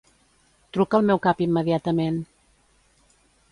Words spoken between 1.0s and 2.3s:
al meu cap immediatament.